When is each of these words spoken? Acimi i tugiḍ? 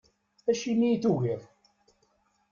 Acimi 0.51 0.87
i 0.91 0.97
tugiḍ? 1.03 1.41